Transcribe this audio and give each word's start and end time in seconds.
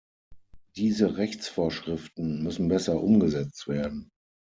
Diese 0.77 1.17
Rechtsvorschriften 1.17 2.41
müssen 2.41 2.69
besser 2.69 2.99
umgesetzt 3.03 3.67
werden. 3.67 4.09